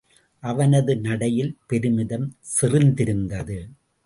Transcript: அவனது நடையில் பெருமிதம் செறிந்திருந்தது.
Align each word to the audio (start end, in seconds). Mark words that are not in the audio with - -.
அவனது 0.43 0.93
நடையில் 0.99 1.57
பெருமிதம் 1.67 2.27
செறிந்திருந்தது. 2.61 3.59